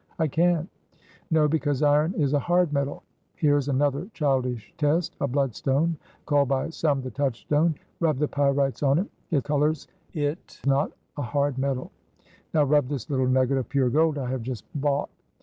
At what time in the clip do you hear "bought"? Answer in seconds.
14.73-15.11